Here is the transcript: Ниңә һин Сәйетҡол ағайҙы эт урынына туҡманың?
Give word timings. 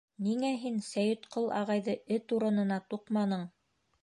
Ниңә 0.27 0.49
һин 0.61 0.79
Сәйетҡол 0.85 1.45
ағайҙы 1.59 1.97
эт 2.17 2.35
урынына 2.39 2.81
туҡманың? 2.95 3.49